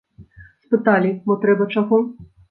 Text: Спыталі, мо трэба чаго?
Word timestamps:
Спыталі, 0.63 1.11
мо 1.27 1.35
трэба 1.43 1.67
чаго? 1.75 2.01